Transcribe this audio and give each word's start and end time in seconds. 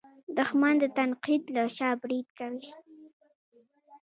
دښمن 0.37 0.73
د 0.81 0.83
تنقید 0.97 1.43
له 1.55 1.63
شا 1.75 1.89
برید 2.01 2.27
کوي 2.37 2.69